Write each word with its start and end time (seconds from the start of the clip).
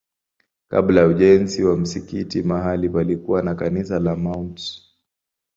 Kabla 0.67 1.01
ya 1.01 1.07
ujenzi 1.07 1.63
wa 1.63 1.77
msikiti 1.77 2.43
mahali 2.43 2.89
palikuwa 2.89 3.41
na 3.43 3.55
kanisa 3.55 3.99
la 3.99 4.15
Mt. 4.15 4.61